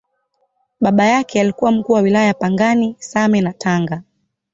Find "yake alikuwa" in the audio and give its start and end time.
1.05-1.71